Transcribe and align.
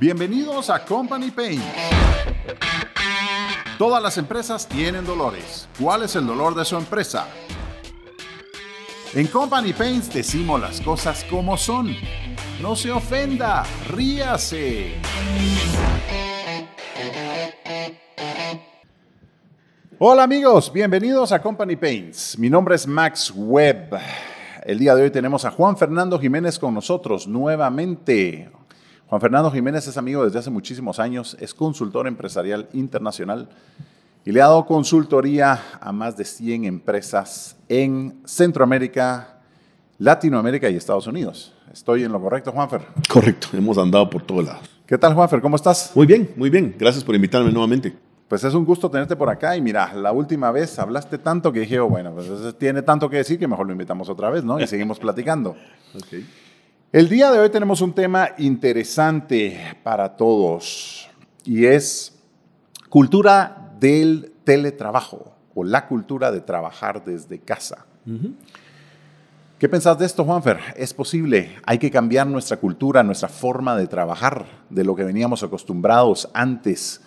Bienvenidos 0.00 0.70
a 0.70 0.82
Company 0.82 1.30
Pain. 1.30 1.60
Todas 3.76 4.02
las 4.02 4.16
empresas 4.16 4.66
tienen 4.66 5.04
dolores. 5.04 5.68
¿Cuál 5.78 6.04
es 6.04 6.16
el 6.16 6.26
dolor 6.26 6.54
de 6.54 6.64
su 6.64 6.74
empresa? 6.78 7.26
En 9.12 9.26
Company 9.26 9.74
Paints 9.74 10.10
decimos 10.10 10.58
las 10.58 10.80
cosas 10.80 11.22
como 11.24 11.54
son. 11.58 11.94
No 12.62 12.74
se 12.76 12.90
ofenda, 12.90 13.62
ríase. 13.88 14.94
Hola 19.98 20.22
amigos, 20.22 20.72
bienvenidos 20.72 21.30
a 21.30 21.42
Company 21.42 21.76
Paints. 21.76 22.38
Mi 22.38 22.48
nombre 22.48 22.74
es 22.76 22.86
Max 22.86 23.30
Webb. 23.36 24.00
El 24.64 24.78
día 24.78 24.94
de 24.94 25.02
hoy 25.02 25.10
tenemos 25.10 25.44
a 25.44 25.50
Juan 25.50 25.76
Fernando 25.76 26.18
Jiménez 26.18 26.58
con 26.58 26.72
nosotros 26.72 27.28
nuevamente. 27.28 28.50
Juan 29.10 29.20
Fernando 29.20 29.50
Jiménez 29.50 29.88
es 29.88 29.96
amigo 29.96 30.24
desde 30.24 30.38
hace 30.38 30.50
muchísimos 30.50 31.00
años, 31.00 31.36
es 31.40 31.52
consultor 31.52 32.06
empresarial 32.06 32.68
internacional 32.72 33.48
y 34.24 34.30
le 34.30 34.40
ha 34.40 34.44
dado 34.44 34.64
consultoría 34.66 35.60
a 35.80 35.90
más 35.90 36.16
de 36.16 36.24
100 36.24 36.64
empresas 36.64 37.56
en 37.68 38.20
Centroamérica, 38.24 39.40
Latinoamérica 39.98 40.70
y 40.70 40.76
Estados 40.76 41.08
Unidos. 41.08 41.52
¿Estoy 41.72 42.04
en 42.04 42.12
lo 42.12 42.20
correcto, 42.20 42.52
Juanfer? 42.52 42.82
Correcto, 43.12 43.48
hemos 43.54 43.78
andado 43.78 44.08
por 44.08 44.22
todos 44.22 44.44
lados. 44.44 44.70
¿Qué 44.86 44.96
tal, 44.96 45.12
Juanfer? 45.14 45.40
¿Cómo 45.40 45.56
estás? 45.56 45.90
Muy 45.96 46.06
bien, 46.06 46.30
muy 46.36 46.48
bien. 46.48 46.76
Gracias 46.78 47.02
por 47.02 47.16
invitarme 47.16 47.50
nuevamente. 47.50 47.92
Pues 48.28 48.44
es 48.44 48.54
un 48.54 48.64
gusto 48.64 48.88
tenerte 48.88 49.16
por 49.16 49.28
acá 49.28 49.56
y 49.56 49.60
mira, 49.60 49.92
la 49.92 50.12
última 50.12 50.52
vez 50.52 50.78
hablaste 50.78 51.18
tanto 51.18 51.52
que 51.52 51.58
dije, 51.58 51.80
oh, 51.80 51.88
bueno, 51.88 52.14
pues 52.14 52.56
tiene 52.58 52.82
tanto 52.82 53.10
que 53.10 53.16
decir 53.16 53.40
que 53.40 53.48
mejor 53.48 53.66
lo 53.66 53.72
invitamos 53.72 54.08
otra 54.08 54.30
vez, 54.30 54.44
¿no? 54.44 54.60
Y 54.60 54.68
seguimos 54.68 55.00
platicando. 55.00 55.56
Okay. 55.92 56.24
El 56.92 57.08
día 57.08 57.30
de 57.30 57.38
hoy 57.38 57.50
tenemos 57.50 57.82
un 57.82 57.92
tema 57.92 58.30
interesante 58.36 59.76
para 59.84 60.16
todos 60.16 61.08
y 61.44 61.66
es 61.66 62.18
cultura 62.88 63.76
del 63.78 64.32
teletrabajo 64.42 65.32
o 65.54 65.62
la 65.62 65.86
cultura 65.86 66.32
de 66.32 66.40
trabajar 66.40 67.04
desde 67.04 67.38
casa. 67.38 67.86
¿Qué 69.60 69.68
pensás 69.68 70.00
de 70.00 70.06
esto, 70.06 70.24
Juanfer? 70.24 70.58
¿Es 70.74 70.92
posible? 70.92 71.60
Hay 71.64 71.78
que 71.78 71.92
cambiar 71.92 72.26
nuestra 72.26 72.56
cultura, 72.56 73.04
nuestra 73.04 73.28
forma 73.28 73.76
de 73.76 73.86
trabajar, 73.86 74.46
de 74.68 74.82
lo 74.82 74.96
que 74.96 75.04
veníamos 75.04 75.44
acostumbrados 75.44 76.28
antes 76.34 77.02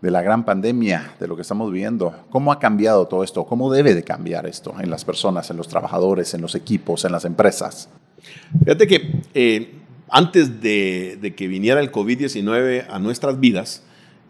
de 0.00 0.10
la 0.10 0.22
gran 0.22 0.46
pandemia, 0.46 1.14
de 1.20 1.28
lo 1.28 1.36
que 1.36 1.42
estamos 1.42 1.70
viviendo. 1.70 2.24
¿Cómo 2.30 2.52
ha 2.52 2.58
cambiado 2.58 3.06
todo 3.06 3.22
esto? 3.22 3.44
¿Cómo 3.44 3.70
debe 3.70 3.92
de 3.92 4.02
cambiar 4.02 4.46
esto 4.46 4.74
en 4.80 4.88
las 4.88 5.04
personas, 5.04 5.50
en 5.50 5.58
los 5.58 5.68
trabajadores, 5.68 6.32
en 6.32 6.40
los 6.40 6.54
equipos, 6.54 7.04
en 7.04 7.12
las 7.12 7.26
empresas? 7.26 7.90
Fíjate 8.60 8.86
que 8.86 9.20
eh, 9.34 9.74
antes 10.08 10.60
de, 10.60 11.34
que 11.36 11.48
viniera 11.48 11.80
el 11.80 11.90
COVID-19 11.90 12.86
a 12.88 12.98
nuestras 12.98 13.40
vidas, 13.40 13.82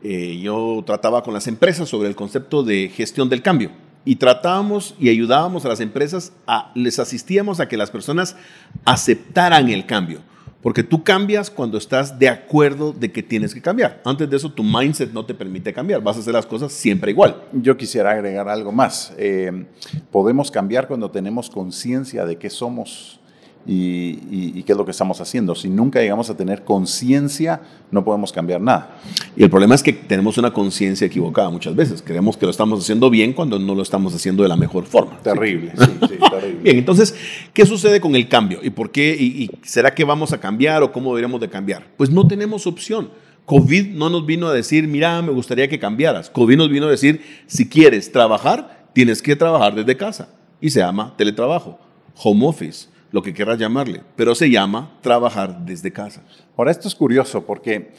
eh, 0.02 0.38
yo 0.42 0.82
trataba 0.86 1.22
con 1.22 1.34
las 1.34 1.46
empresas 1.46 1.88
sobre 1.88 2.08
el 2.08 2.16
concepto 2.16 2.62
de 2.62 2.88
gestión 2.88 3.28
del 3.28 3.42
cambio 3.42 3.70
y 4.06 4.16
tratábamos 4.16 4.94
y 4.98 5.08
ayudábamos 5.08 5.64
a 5.64 5.68
las 5.68 5.80
empresas, 5.80 6.32
a, 6.46 6.70
les 6.74 6.98
asistíamos 6.98 7.60
a 7.60 7.68
que 7.68 7.76
las 7.76 7.90
personas 7.90 8.36
aceptaran 8.84 9.68
el 9.68 9.84
cambio. 9.84 10.20
Porque 10.62 10.82
tú 10.82 11.04
cambias 11.04 11.50
cuando 11.50 11.78
estás 11.78 12.18
de 12.18 12.28
acuerdo 12.28 12.92
de 12.92 13.12
que 13.12 13.22
tienes 13.22 13.54
que 13.54 13.60
cambiar. 13.62 14.00
Antes 14.04 14.28
de 14.28 14.36
eso, 14.36 14.50
tu 14.50 14.64
mindset 14.64 15.12
no 15.12 15.24
te 15.24 15.34
permite 15.34 15.72
cambiar. 15.72 16.00
Vas 16.02 16.16
a 16.16 16.20
hacer 16.20 16.32
las 16.32 16.46
cosas 16.46 16.72
siempre 16.72 17.12
igual. 17.12 17.42
Yo 17.52 17.76
quisiera 17.76 18.10
agregar 18.10 18.48
algo 18.48 18.72
más. 18.72 19.12
Eh, 19.16 19.66
podemos 20.10 20.50
cambiar 20.50 20.88
cuando 20.88 21.10
tenemos 21.10 21.50
conciencia 21.50 22.24
de 22.24 22.36
que 22.36 22.50
somos 22.50 23.20
y, 23.66 24.62
qué 24.62 24.72
es 24.72 24.78
lo 24.78 24.84
que 24.84 24.90
estamos 24.90 25.20
haciendo. 25.20 25.54
Si 25.54 25.68
nunca 25.68 26.00
llegamos 26.00 26.30
a 26.30 26.36
tener 26.36 26.64
conciencia, 26.64 27.60
no 27.90 28.04
podemos 28.04 28.32
cambiar 28.32 28.60
nada. 28.60 28.98
Y 29.36 29.42
el 29.42 29.50
problema 29.50 29.74
es 29.74 29.82
que 29.82 29.92
tenemos 29.92 30.38
una 30.38 30.52
conciencia 30.52 31.06
equivocada 31.06 31.50
muchas 31.50 31.74
veces. 31.74 32.02
Creemos 32.02 32.36
que 32.36 32.46
lo 32.46 32.50
estamos 32.50 32.80
haciendo 32.80 33.10
bien 33.10 33.32
cuando 33.32 33.58
no 33.58 33.74
lo 33.74 33.82
estamos 33.82 34.14
haciendo 34.14 34.42
de 34.42 34.48
la 34.48 34.56
mejor 34.56 34.84
forma. 34.84 35.18
Terrible, 35.22 35.72
sí, 35.76 35.84
sí, 36.00 36.16
terrible. 36.30 36.62
Bien, 36.62 36.78
entonces, 36.78 37.14
¿qué 37.52 37.66
sucede 37.66 38.00
con 38.00 38.14
el 38.14 38.28
cambio? 38.28 38.60
¿Y 38.62 38.70
por 38.70 38.90
qué? 38.90 39.16
Y, 39.18 39.50
será 39.62 39.94
que 39.94 40.04
vamos 40.04 40.32
a 40.32 40.38
cambiar 40.38 40.82
o 40.82 40.92
cómo 40.92 41.10
deberíamos 41.10 41.40
de 41.40 41.48
cambiar? 41.48 41.86
Pues 41.96 42.10
no 42.10 42.26
tenemos 42.26 42.66
opción. 42.66 43.10
COVID 43.46 43.94
no 43.94 44.10
nos 44.10 44.26
vino 44.26 44.48
a 44.48 44.52
decir, 44.52 44.88
mira, 44.88 45.22
me 45.22 45.30
gustaría 45.30 45.68
que 45.68 45.78
cambiaras. 45.78 46.30
COVID 46.30 46.56
nos 46.56 46.70
vino 46.70 46.86
a 46.86 46.90
decir, 46.90 47.20
si 47.46 47.68
quieres 47.68 48.10
trabajar, 48.10 48.88
tienes 48.92 49.22
que 49.22 49.36
trabajar 49.36 49.74
desde 49.74 49.96
casa. 49.96 50.28
Y 50.60 50.70
se 50.70 50.80
llama 50.80 51.14
teletrabajo, 51.16 51.78
home 52.16 52.46
office 52.46 52.88
lo 53.12 53.22
que 53.22 53.32
quieras 53.32 53.58
llamarle, 53.58 54.02
pero 54.16 54.34
se 54.34 54.50
llama 54.50 54.98
trabajar 55.00 55.64
desde 55.64 55.92
casa. 55.92 56.22
Ahora, 56.56 56.70
esto 56.70 56.88
es 56.88 56.94
curioso 56.94 57.44
porque 57.44 57.92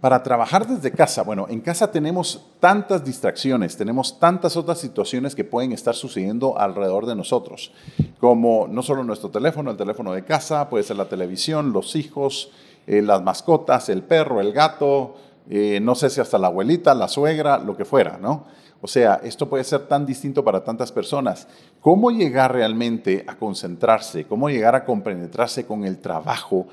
para 0.00 0.22
trabajar 0.22 0.66
desde 0.66 0.92
casa, 0.92 1.22
bueno, 1.22 1.46
en 1.48 1.60
casa 1.60 1.90
tenemos 1.90 2.46
tantas 2.60 3.04
distracciones, 3.04 3.76
tenemos 3.76 4.18
tantas 4.20 4.56
otras 4.56 4.78
situaciones 4.78 5.34
que 5.34 5.44
pueden 5.44 5.72
estar 5.72 5.94
sucediendo 5.94 6.58
alrededor 6.58 7.06
de 7.06 7.16
nosotros, 7.16 7.72
como 8.20 8.68
no 8.68 8.82
solo 8.82 9.04
nuestro 9.04 9.30
teléfono, 9.30 9.70
el 9.70 9.76
teléfono 9.76 10.12
de 10.12 10.24
casa, 10.24 10.68
puede 10.68 10.84
ser 10.84 10.96
la 10.96 11.08
televisión, 11.08 11.72
los 11.72 11.96
hijos, 11.96 12.50
eh, 12.86 13.02
las 13.02 13.22
mascotas, 13.22 13.88
el 13.88 14.02
perro, 14.02 14.40
el 14.40 14.52
gato, 14.52 15.16
eh, 15.48 15.78
no 15.80 15.94
sé 15.94 16.10
si 16.10 16.20
hasta 16.20 16.38
la 16.38 16.48
abuelita, 16.48 16.94
la 16.94 17.08
suegra, 17.08 17.58
lo 17.58 17.76
que 17.76 17.84
fuera, 17.84 18.18
¿no? 18.20 18.46
O 18.80 18.88
sea, 18.88 19.20
esto 19.24 19.48
puede 19.48 19.64
ser 19.64 19.86
tan 19.86 20.04
distinto 20.04 20.44
para 20.44 20.62
tantas 20.62 20.92
personas. 20.92 21.48
¿Cómo 21.80 22.10
llegar 22.10 22.52
realmente 22.52 23.24
a 23.26 23.36
concentrarse? 23.36 24.24
¿Cómo 24.24 24.48
llegar 24.48 24.74
a 24.74 24.84
compenetrarse 24.84 25.64
con 25.64 25.84
el 25.84 25.98
trabajo 25.98 26.66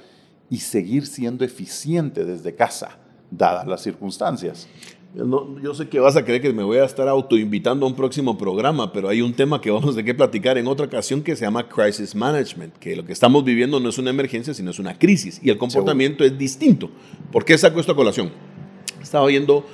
y 0.50 0.60
seguir 0.60 1.08
siendo 1.08 1.46
eficiente 1.46 2.26
desde 2.26 2.56
casa, 2.56 2.98
dadas 3.32 3.66
las 3.68 3.82
circunstancias? 3.82 4.68
yo 5.16 5.76
sé 5.76 5.88
que 5.90 6.00
vas 6.00 6.16
a 6.16 6.26
creer 6.26 6.42
que 6.42 6.52
me 6.52 6.64
voy 6.64 6.80
a 6.80 6.86
estar 6.86 7.08
autoinvitando 7.08 7.86
a 7.86 7.90
un 7.90 7.96
próximo 7.96 8.36
programa, 8.36 8.92
pero 8.92 9.10
hay 9.10 9.22
un 9.22 9.34
tema 9.34 9.62
que 9.62 9.70
vamos 9.70 9.96
a 9.96 10.02
que 10.02 10.14
platicar 10.16 10.58
en 10.58 10.68
otra 10.68 10.88
ocasión 10.88 11.22
que 11.22 11.36
se 11.36 11.46
llama 11.46 11.70
Crisis 11.70 12.16
Management, 12.16 12.78
que 12.78 12.96
lo 12.96 13.06
que 13.06 13.14
estamos 13.14 13.44
viviendo 13.44 13.80
no 13.80 13.90
es 13.90 13.98
una 14.00 14.10
emergencia, 14.10 14.56
sino 14.56 14.72
es 14.72 14.80
una 14.80 14.98
crisis 14.98 15.40
y 15.44 15.52
el 15.52 15.58
comportamiento 15.60 16.24
es 16.24 16.36
distinto. 16.36 16.90
¿Por 17.32 17.46
qué 17.46 17.58
saco 17.58 17.80
esto 17.80 17.92
a 17.92 17.96
colación? 17.96 18.32
Estaba 19.04 19.28
viendo 19.28 19.66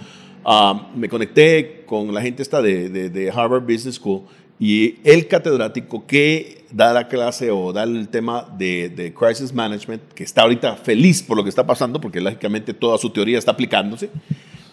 Ah, 0.46 0.90
me 0.96 1.10
conecté 1.10 1.84
con 1.86 2.14
la 2.14 2.22
gente 2.22 2.42
esta 2.42 2.62
de, 2.62 3.32
Harvard 3.34 3.64
Business 3.64 3.96
School 3.96 4.24
y 4.60 4.96
el 5.04 5.28
catedrático 5.28 6.06
que 6.06 6.66
da 6.72 6.94
la 6.94 7.08
clase 7.08 7.52
o 7.52 7.74
da 7.74 7.84
el 7.84 8.08
tema 8.10 8.48
de, 8.58 8.90
de, 8.90 9.14
Crisis 9.14 9.54
Management, 9.54 10.02
que 10.14 10.24
está 10.24 10.44
ahorita 10.44 10.76
feliz 10.76 11.24
por 11.24 11.38
lo 11.38 11.44
que 11.44 11.50
está 11.50 11.66
pasando, 11.66 12.00
porque 12.00 12.22
lógicamente 12.22 12.74
toda 12.74 12.98
su 12.98 13.10
teoría 13.10 13.38
está 13.38 13.52
aplicándose, 13.52 14.10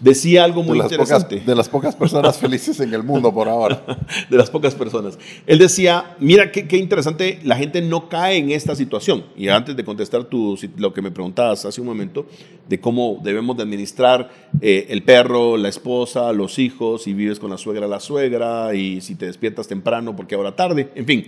decía 0.01 0.45
algo 0.45 0.63
muy 0.63 0.79
interesante. 0.79 1.41
de 1.41 1.55
las 1.55 1.69
pocas 1.69 1.97
personas 1.97 2.39
felices 2.41 2.81
en 2.81 2.93
el 2.93 3.03
mundo 3.03 3.33
por 3.33 3.49
ahora. 3.49 3.85
de 4.31 4.37
las 4.37 4.51
pocas 4.51 4.75
personas. 4.75 5.19
Él 5.47 5.59
decía, 5.59 6.17
mira 6.19 6.53
qué, 6.53 6.67
qué, 6.69 6.77
interesante, 6.77 7.41
la 7.45 7.57
gente 7.57 7.81
no 7.83 8.09
cae 8.09 8.39
en 8.39 8.51
esta 8.51 8.75
situación. 8.75 9.25
Y 9.37 9.49
antes 9.49 9.77
de 9.77 9.85
contestar 9.85 10.25
tu, 10.25 10.59
lo 10.77 10.93
que 10.93 11.03
me 11.03 11.11
preguntabas 11.11 11.65
hace 11.65 11.81
un 11.81 11.87
momento, 11.87 12.27
de 12.69 12.81
cómo 12.81 13.21
debemos 13.23 13.57
de 13.57 13.63
administrar 13.63 14.31
eh, 14.61 14.87
el 14.91 15.03
perro, 15.03 15.57
la 15.57 15.69
esposa, 15.69 16.33
los 16.33 16.59
hijos, 16.59 17.03
si 17.03 17.15
vives 17.15 17.39
con 17.39 17.51
la 17.51 17.59
suegra, 17.59 17.87
la 17.87 18.01
suegra, 18.01 18.75
y 18.75 19.01
si 19.01 19.15
te 19.15 19.27
despiertas 19.27 19.69
temprano 19.69 20.15
porque 20.17 20.35
ahora 20.35 20.55
tarde, 20.55 20.91
en 20.95 21.07
fin. 21.07 21.27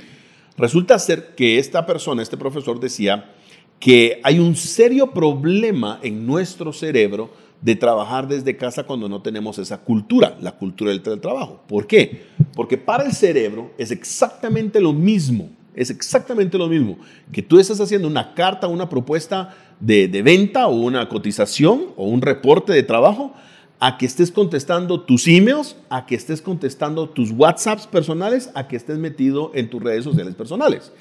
Resulta 0.56 0.98
ser 0.98 1.36
que 1.36 1.58
esta 1.58 1.86
persona, 1.86 2.20
este 2.20 2.36
profesor 2.36 2.80
decía 2.80 3.32
que 3.78 4.20
hay 4.24 4.40
un 4.40 4.56
serio 4.56 5.12
problema 5.12 6.00
en 6.02 6.26
nuestro 6.26 6.72
cerebro 6.72 7.30
de 7.60 7.74
trabajar 7.74 8.28
desde 8.28 8.56
casa 8.56 8.84
cuando 8.84 9.08
no 9.08 9.20
tenemos 9.20 9.58
esa 9.58 9.78
cultura, 9.78 10.36
la 10.40 10.52
cultura 10.52 10.90
del 10.90 11.02
teletrabajo. 11.02 11.62
¿Por 11.66 11.86
qué? 11.86 12.26
Porque 12.54 12.78
para 12.78 13.04
el 13.04 13.12
cerebro 13.12 13.72
es 13.78 13.90
exactamente 13.90 14.80
lo 14.80 14.92
mismo, 14.92 15.50
es 15.74 15.90
exactamente 15.90 16.56
lo 16.56 16.68
mismo 16.68 16.98
que 17.32 17.42
tú 17.42 17.58
estás 17.58 17.80
haciendo 17.80 18.08
una 18.08 18.34
carta, 18.34 18.68
una 18.68 18.88
propuesta 18.88 19.54
de, 19.80 20.08
venta 20.22 20.66
o 20.66 20.74
una 20.74 21.08
cotización 21.08 21.86
o 21.96 22.06
un 22.06 22.22
reporte 22.22 22.72
de 22.72 22.82
trabajo, 22.82 23.32
a 23.80 23.96
que 23.96 24.06
estés 24.06 24.32
contestando 24.32 25.02
tus 25.02 25.28
emails, 25.28 25.76
a 25.88 26.04
que 26.04 26.16
estés 26.16 26.42
contestando 26.42 27.08
tus 27.08 27.30
WhatsApps 27.30 27.86
personales, 27.86 28.50
a 28.54 28.66
que 28.66 28.74
estés 28.74 28.98
metido 28.98 29.52
en 29.54 29.70
tus 29.70 29.80
redes 29.80 30.02
sociales 30.02 30.34
personales. 30.34 30.92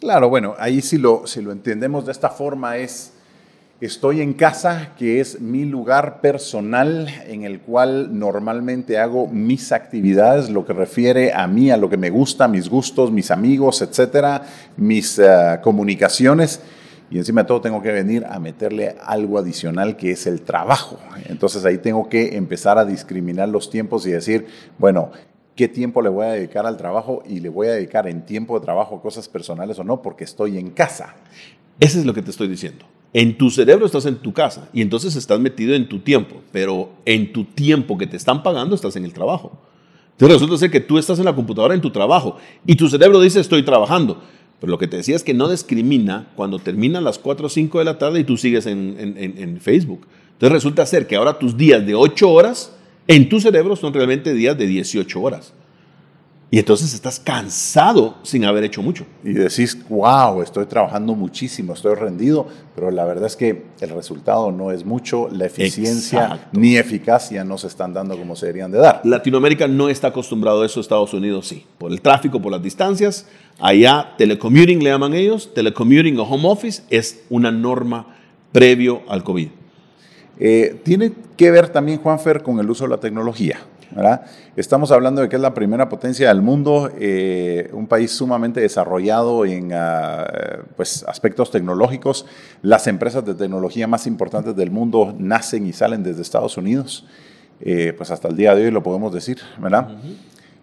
Claro, 0.00 0.28
bueno, 0.28 0.54
ahí 0.58 0.82
si 0.82 0.98
lo, 0.98 1.26
si 1.26 1.40
lo 1.40 1.52
entendemos 1.52 2.04
de 2.04 2.10
esta 2.10 2.28
forma 2.28 2.78
es 2.78 3.12
Estoy 3.78 4.22
en 4.22 4.32
casa, 4.32 4.94
que 4.96 5.20
es 5.20 5.38
mi 5.42 5.66
lugar 5.66 6.22
personal 6.22 7.08
en 7.26 7.44
el 7.44 7.60
cual 7.60 8.18
normalmente 8.18 8.96
hago 8.96 9.26
mis 9.26 9.70
actividades, 9.70 10.48
lo 10.48 10.64
que 10.64 10.72
refiere 10.72 11.34
a 11.34 11.46
mí, 11.46 11.70
a 11.70 11.76
lo 11.76 11.90
que 11.90 11.98
me 11.98 12.08
gusta, 12.08 12.48
mis 12.48 12.70
gustos, 12.70 13.12
mis 13.12 13.30
amigos, 13.30 13.82
etcétera, 13.82 14.46
mis 14.78 15.18
eh, 15.18 15.60
comunicaciones. 15.62 16.62
Y 17.10 17.18
encima 17.18 17.42
de 17.42 17.48
todo 17.48 17.60
tengo 17.60 17.82
que 17.82 17.92
venir 17.92 18.24
a 18.24 18.38
meterle 18.38 18.96
algo 19.04 19.36
adicional 19.36 19.98
que 19.98 20.12
es 20.12 20.26
el 20.26 20.40
trabajo. 20.40 20.98
Entonces 21.26 21.62
ahí 21.66 21.76
tengo 21.76 22.08
que 22.08 22.34
empezar 22.34 22.78
a 22.78 22.86
discriminar 22.86 23.50
los 23.50 23.68
tiempos 23.68 24.06
y 24.06 24.10
decir, 24.10 24.46
bueno, 24.78 25.10
qué 25.54 25.68
tiempo 25.68 26.00
le 26.00 26.08
voy 26.08 26.24
a 26.24 26.30
dedicar 26.30 26.64
al 26.64 26.78
trabajo 26.78 27.22
y 27.26 27.40
le 27.40 27.50
voy 27.50 27.66
a 27.66 27.72
dedicar 27.72 28.08
en 28.08 28.24
tiempo 28.24 28.58
de 28.58 28.64
trabajo 28.64 29.02
cosas 29.02 29.28
personales 29.28 29.78
o 29.78 29.84
no, 29.84 30.00
porque 30.00 30.24
estoy 30.24 30.56
en 30.56 30.70
casa. 30.70 31.14
Eso 31.78 31.98
es 31.98 32.06
lo 32.06 32.14
que 32.14 32.22
te 32.22 32.30
estoy 32.30 32.48
diciendo 32.48 32.86
En 33.16 33.38
tu 33.38 33.48
cerebro 33.48 33.86
estás 33.86 34.04
en 34.04 34.16
tu 34.16 34.34
casa 34.34 34.68
y 34.74 34.82
entonces 34.82 35.16
estás 35.16 35.40
metido 35.40 35.74
en 35.74 35.88
tu 35.88 36.00
tiempo, 36.00 36.42
pero 36.52 36.90
en 37.06 37.32
tu 37.32 37.44
tiempo 37.44 37.96
que 37.96 38.06
te 38.06 38.18
están 38.18 38.42
pagando 38.42 38.74
estás 38.74 38.94
en 38.96 39.06
el 39.06 39.14
trabajo. 39.14 39.58
Entonces 40.12 40.34
resulta 40.34 40.58
ser 40.58 40.70
que 40.70 40.80
tú 40.80 40.98
estás 40.98 41.18
en 41.18 41.24
la 41.24 41.34
computadora 41.34 41.72
en 41.72 41.80
tu 41.80 41.88
trabajo 41.88 42.36
y 42.66 42.76
tu 42.76 42.90
cerebro 42.90 43.18
dice 43.18 43.40
estoy 43.40 43.62
trabajando. 43.62 44.20
Pero 44.60 44.70
lo 44.70 44.76
que 44.76 44.86
te 44.86 44.98
decía 44.98 45.16
es 45.16 45.24
que 45.24 45.32
no 45.32 45.48
discrimina 45.48 46.28
cuando 46.36 46.58
terminan 46.58 47.04
las 47.04 47.18
4 47.18 47.46
o 47.46 47.48
5 47.48 47.78
de 47.78 47.84
la 47.86 47.96
tarde 47.96 48.20
y 48.20 48.24
tú 48.24 48.36
sigues 48.36 48.66
en, 48.66 49.58
Facebook. 49.62 50.06
Entonces 50.32 50.52
resulta 50.52 50.84
ser 50.84 51.06
que 51.06 51.16
ahora 51.16 51.38
tus 51.38 51.56
días 51.56 51.86
de 51.86 51.94
8 51.94 52.30
horas 52.30 52.76
en 53.08 53.30
tu 53.30 53.40
cerebro 53.40 53.76
son 53.76 53.94
realmente 53.94 54.34
días 54.34 54.58
de 54.58 54.66
18 54.66 55.22
horas. 55.22 55.54
Y 56.48 56.60
entonces 56.60 56.94
estás 56.94 57.18
cansado 57.18 58.18
sin 58.22 58.44
haber 58.44 58.62
hecho 58.62 58.80
mucho. 58.80 59.04
Y 59.24 59.32
decís, 59.32 59.76
wow, 59.88 60.42
estoy 60.42 60.66
trabajando 60.66 61.16
muchísimo, 61.16 61.72
estoy 61.72 61.96
rendido, 61.96 62.46
pero 62.76 62.92
la 62.92 63.04
verdad 63.04 63.26
es 63.26 63.34
que 63.34 63.64
el 63.80 63.90
resultado 63.90 64.52
no 64.52 64.70
es 64.70 64.84
mucho, 64.84 65.28
la 65.32 65.46
eficiencia 65.46 66.48
ni 66.52 66.76
eficacia 66.76 67.42
no 67.42 67.58
se 67.58 67.66
están 67.66 67.92
dando 67.92 68.16
como 68.16 68.36
se 68.36 68.46
deberían 68.46 68.70
de 68.70 68.78
dar. 68.78 69.00
Latinoamérica 69.02 69.66
no 69.66 69.88
está 69.88 70.08
acostumbrado 70.08 70.62
a 70.62 70.66
eso, 70.66 70.78
Estados 70.78 71.12
Unidos 71.14 71.48
sí. 71.48 71.66
Por 71.78 71.90
el 71.90 72.00
tráfico, 72.00 72.40
por 72.40 72.52
las 72.52 72.62
distancias, 72.62 73.26
allá 73.58 74.14
telecommuting 74.16 74.84
le 74.84 74.90
llaman 74.90 75.14
ellos, 75.14 75.52
telecommuting 75.52 76.16
o 76.20 76.22
home 76.22 76.48
office 76.48 76.82
es 76.90 77.24
una 77.28 77.50
norma 77.50 78.16
previo 78.52 79.02
al 79.08 79.24
COVID. 79.24 79.48
Eh, 80.38 80.80
tiene 80.84 81.12
que 81.36 81.50
ver 81.50 81.70
también, 81.70 81.98
Juanfer, 81.98 82.42
con 82.42 82.60
el 82.60 82.70
uso 82.70 82.84
de 82.84 82.90
la 82.90 83.00
tecnología. 83.00 83.58
Estamos 84.56 84.90
hablando 84.90 85.22
de 85.22 85.28
que 85.28 85.36
es 85.36 85.42
la 85.42 85.54
primera 85.54 85.88
potencia 85.88 86.28
del 86.28 86.42
mundo, 86.42 86.90
eh, 86.98 87.70
un 87.72 87.86
país 87.86 88.10
sumamente 88.10 88.60
desarrollado 88.60 89.44
en 89.44 89.72
ah, 89.72 90.26
pues, 90.76 91.04
aspectos 91.06 91.50
tecnológicos. 91.50 92.26
Las 92.62 92.86
empresas 92.86 93.24
de 93.24 93.34
tecnología 93.34 93.86
más 93.86 94.06
importantes 94.06 94.56
del 94.56 94.70
mundo 94.70 95.14
nacen 95.18 95.66
y 95.66 95.72
salen 95.72 96.02
desde 96.02 96.22
Estados 96.22 96.56
Unidos, 96.56 97.06
eh, 97.60 97.94
pues 97.96 98.10
hasta 98.10 98.28
el 98.28 98.36
día 98.36 98.54
de 98.54 98.64
hoy 98.64 98.70
lo 98.70 98.82
podemos 98.82 99.12
decir, 99.12 99.38
¿verdad? 99.58 99.88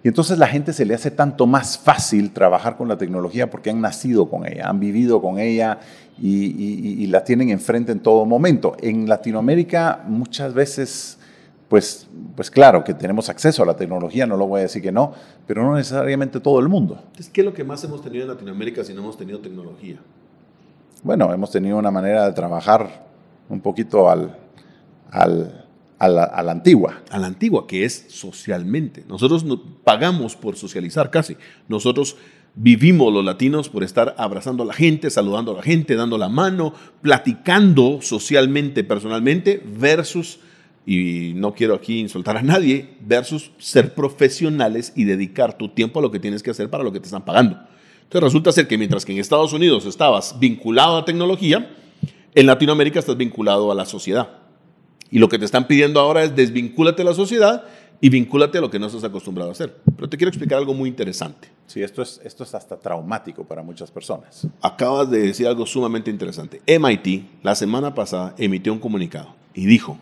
Y 0.04 0.10
entonces 0.10 0.38
la 0.38 0.48
gente 0.48 0.74
se 0.74 0.86
le 0.86 0.94
hace 0.94 1.12
tanto 1.12 1.48
más 1.48 1.78
fácil 1.78 2.32
trabajar 2.32 2.76
con 2.76 2.90
la 2.90 2.98
tecnología 2.98 3.50
porque 3.50 3.70
han 3.70 3.80
nacido 3.80 4.30
con 4.30 4.46
ella, 4.46 4.68
han 4.68 4.80
vivido 4.80 5.22
con 5.22 5.40
ella 5.40 5.80
y, 6.22 7.02
y 7.02 7.08
la 7.08 7.24
tienen 7.24 7.50
enfrente 7.50 7.94
en 7.94 8.02
todo 8.02 8.26
momento. 8.26 8.76
En 8.82 9.08
Latinoamérica 9.08 10.04
muchas 10.06 10.54
veces 10.54 11.18
pues, 11.74 12.08
pues 12.36 12.52
claro 12.52 12.84
que 12.84 12.94
tenemos 12.94 13.30
acceso 13.30 13.64
a 13.64 13.66
la 13.66 13.76
tecnología, 13.76 14.28
no 14.28 14.38
lo 14.38 14.46
voy 14.46 14.60
a 14.60 14.62
decir 14.62 14.80
que 14.80 14.92
no, 14.92 15.12
pero 15.48 15.64
no 15.64 15.76
necesariamente 15.76 16.40
todo 16.40 16.60
el 16.60 16.70
mundo. 16.70 17.00
Entonces, 17.00 17.30
¿qué 17.30 17.42
es 17.42 17.46
lo 17.46 17.52
que 17.56 17.64
más 17.64 17.84
hemos 17.84 18.04
tenido 18.04 18.26
en 18.26 18.30
Latinoamérica 18.30 18.84
si 18.84 18.94
no 18.94 19.02
hemos 19.02 19.18
tenido 19.18 19.40
tecnología? 19.40 19.98
Bueno, 21.02 21.34
hemos 21.34 21.50
tenido 21.50 21.76
una 21.78 21.90
manera 21.90 22.28
de 22.28 22.34
trabajar 22.34 23.08
un 23.50 23.60
poquito 23.60 24.08
al, 24.08 24.38
al, 25.10 25.66
a, 25.98 26.08
la, 26.10 26.24
a, 26.26 26.44
la, 26.44 26.52
antigua. 26.52 27.02
A 27.10 27.18
la 27.18 27.26
antigua, 27.26 27.66
que 27.66 27.86
es 27.86 28.06
socialmente. 28.10 29.04
Nosotros 29.08 29.44
pagamos 29.84 30.36
por 30.36 30.56
socializar 30.56 31.10
casi. 31.10 31.38
Nosotros 31.68 32.18
vivimos 32.54 33.12
los 33.12 33.26
latinos 33.26 33.70
por 33.70 33.84
estar 33.84 34.14
abrazando 34.20 34.62
a 34.62 34.68
la 34.68 34.74
gente, 34.74 35.10
saludando 35.10 35.54
a 35.54 35.56
la 35.56 35.64
gente, 35.64 35.96
dando 35.96 36.20
la 36.20 36.30
mano, 36.30 36.76
platicando 37.02 38.00
socialmente, 38.04 38.84
personalmente, 38.84 39.60
versus 39.66 40.40
y 40.86 41.34
no 41.36 41.54
quiero 41.54 41.76
aquí 41.76 42.00
insultar 42.00 42.38
a 42.38 42.42
nadie, 42.42 42.96
versus 43.02 43.52
ser 43.58 43.94
profesionales 43.94 44.94
y 44.96 45.06
dedicar 45.06 45.58
tu 45.58 45.70
tiempo 45.70 46.00
a 46.00 46.02
lo 46.02 46.12
que 46.12 46.20
tienes 46.20 46.44
que 46.44 46.52
hacer 46.52 46.70
para 46.70 46.84
lo 46.84 46.92
que 46.92 47.00
te 47.00 47.06
están 47.06 47.24
pagando. 47.24 47.58
Entonces 48.04 48.24
resulta 48.24 48.52
ser 48.52 48.68
que 48.68 48.78
mientras 48.78 49.06
que 49.06 49.14
en 49.14 49.20
Estados 49.20 49.54
Unidos 49.54 49.86
estabas 49.86 50.40
vinculado 50.40 50.98
a 50.98 51.06
tecnología, 51.06 51.76
en 52.36 52.46
Latinoamérica 52.46 53.00
estás 53.00 53.18
vinculado 53.18 53.72
a 53.72 53.76
la 53.76 53.86
sociedad. 53.86 54.30
Y 55.10 55.20
lo 55.20 55.30
que 55.30 55.40
te 55.40 55.46
están 55.46 55.68
pidiendo 55.68 56.00
ahora 56.00 56.24
es 56.24 56.36
desvincúlate 56.36 57.04
de 57.04 57.10
la 57.10 57.14
sociedad 57.14 57.66
y 58.02 58.10
vincúlate 58.10 58.58
a 58.58 58.62
lo 58.62 58.70
que 58.70 58.80
no 58.80 58.88
estás 58.88 59.04
acostumbrado 59.04 59.50
a 59.50 59.54
hacer. 59.54 59.78
Pero 59.96 60.10
te 60.10 60.18
quiero 60.18 60.30
explicar 60.30 60.58
algo 60.58 60.74
muy 60.74 60.90
interesante. 60.90 61.48
Sí, 61.68 61.82
esto 61.82 62.02
es, 62.02 62.20
esto 62.24 62.44
es 62.44 62.54
hasta 62.54 62.78
traumático 62.78 63.46
para 63.46 63.64
muchas 63.64 63.92
personas. 63.92 64.46
Acabas 64.62 65.10
de 65.10 65.20
decir 65.20 65.48
algo 65.48 65.66
sumamente 65.66 66.12
interesante. 66.12 66.62
MIT 66.68 67.44
la 67.44 67.56
semana 67.56 67.96
pasada 67.96 68.36
emitió 68.38 68.74
un 68.74 68.80
comunicado 68.80 69.36
y 69.54 69.66
dijo, 69.66 69.98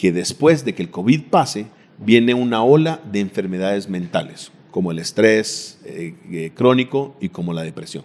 que 0.00 0.12
después 0.12 0.64
de 0.64 0.74
que 0.74 0.82
el 0.82 0.90
COVID 0.90 1.24
pase, 1.24 1.66
viene 1.98 2.32
una 2.32 2.62
ola 2.62 3.02
de 3.12 3.20
enfermedades 3.20 3.90
mentales, 3.90 4.50
como 4.70 4.92
el 4.92 4.98
estrés 4.98 5.78
eh, 5.84 6.14
eh, 6.30 6.52
crónico 6.54 7.14
y 7.20 7.28
como 7.28 7.52
la 7.52 7.62
depresión. 7.62 8.04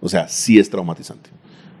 O 0.00 0.08
sea, 0.08 0.28
sí 0.28 0.58
es 0.58 0.70
traumatizante 0.70 1.28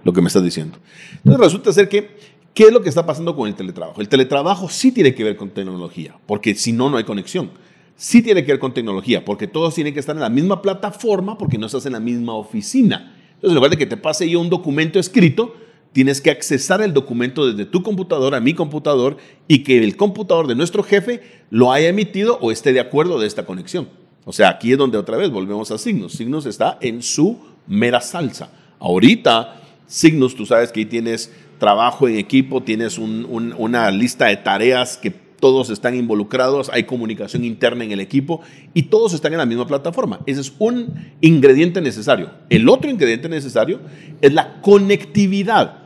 lo 0.04 0.12
que 0.12 0.20
me 0.20 0.26
estás 0.26 0.44
diciendo. 0.44 0.76
Entonces 1.14 1.40
resulta 1.40 1.72
ser 1.72 1.88
que, 1.88 2.18
¿qué 2.52 2.64
es 2.64 2.70
lo 2.70 2.82
que 2.82 2.90
está 2.90 3.06
pasando 3.06 3.34
con 3.34 3.48
el 3.48 3.54
teletrabajo? 3.54 4.02
El 4.02 4.10
teletrabajo 4.10 4.68
sí 4.68 4.92
tiene 4.92 5.14
que 5.14 5.24
ver 5.24 5.36
con 5.36 5.48
tecnología, 5.48 6.14
porque 6.26 6.54
si 6.54 6.72
no, 6.72 6.90
no 6.90 6.98
hay 6.98 7.04
conexión. 7.04 7.50
Sí 7.96 8.20
tiene 8.20 8.44
que 8.44 8.52
ver 8.52 8.58
con 8.58 8.74
tecnología, 8.74 9.24
porque 9.24 9.46
todos 9.46 9.74
tienen 9.74 9.94
que 9.94 10.00
estar 10.00 10.14
en 10.14 10.20
la 10.20 10.28
misma 10.28 10.60
plataforma, 10.60 11.38
porque 11.38 11.56
no 11.56 11.64
estás 11.64 11.86
en 11.86 11.94
la 11.94 12.00
misma 12.00 12.34
oficina. 12.34 13.16
Entonces, 13.36 13.48
en 13.48 13.54
lugar 13.54 13.70
de 13.70 13.78
que 13.78 13.86
te 13.86 13.96
pase 13.96 14.28
yo 14.28 14.38
un 14.38 14.50
documento 14.50 14.98
escrito, 14.98 15.54
tienes 15.96 16.20
que 16.20 16.30
accesar 16.30 16.82
el 16.82 16.92
documento 16.92 17.50
desde 17.50 17.64
tu 17.64 17.82
computador 17.82 18.34
a 18.34 18.40
mi 18.40 18.52
computador 18.52 19.16
y 19.48 19.60
que 19.60 19.82
el 19.82 19.96
computador 19.96 20.46
de 20.46 20.54
nuestro 20.54 20.82
jefe 20.82 21.22
lo 21.48 21.72
haya 21.72 21.88
emitido 21.88 22.38
o 22.42 22.52
esté 22.52 22.74
de 22.74 22.80
acuerdo 22.80 23.18
de 23.18 23.26
esta 23.26 23.46
conexión. 23.46 23.88
O 24.26 24.32
sea, 24.34 24.50
aquí 24.50 24.72
es 24.72 24.76
donde 24.76 24.98
otra 24.98 25.16
vez 25.16 25.30
volvemos 25.30 25.70
a 25.70 25.78
Signos. 25.78 26.12
Signos 26.12 26.44
está 26.44 26.76
en 26.82 27.02
su 27.02 27.38
mera 27.66 28.02
salsa. 28.02 28.50
Ahorita, 28.78 29.62
Signos, 29.86 30.34
tú 30.34 30.44
sabes 30.44 30.70
que 30.70 30.80
ahí 30.80 30.84
tienes 30.84 31.32
trabajo 31.58 32.06
en 32.06 32.18
equipo, 32.18 32.62
tienes 32.62 32.98
una 32.98 33.90
lista 33.90 34.26
de 34.26 34.36
tareas 34.36 34.98
que 34.98 35.10
todos 35.10 35.70
están 35.70 35.94
involucrados, 35.94 36.70
hay 36.74 36.84
comunicación 36.84 37.42
interna 37.42 37.84
en 37.84 37.92
el 37.92 38.00
equipo 38.00 38.42
y 38.74 38.82
todos 38.82 39.14
están 39.14 39.32
en 39.32 39.38
la 39.38 39.46
misma 39.46 39.66
plataforma. 39.66 40.20
Ese 40.26 40.42
es 40.42 40.52
un 40.58 40.92
ingrediente 41.22 41.80
necesario. 41.80 42.32
El 42.50 42.68
otro 42.68 42.90
ingrediente 42.90 43.30
necesario 43.30 43.80
es 44.20 44.34
la 44.34 44.60
conectividad 44.60 45.85